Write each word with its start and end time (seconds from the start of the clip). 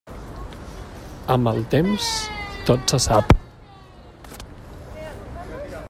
Amb 1.35 1.51
el 1.51 1.59
temps, 1.73 2.07
tot 2.71 2.95
se 2.95 3.01
sap. 3.07 3.37